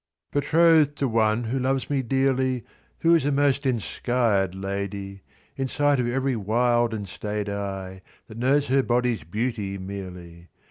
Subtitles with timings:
[0.31, 2.63] Betrothed to one who loves me dearly,
[3.01, 5.21] Who is the most enskyed lady
[5.55, 8.01] In sight of every wild and staid eye.
[8.25, 10.49] That knows her body's beauty merely.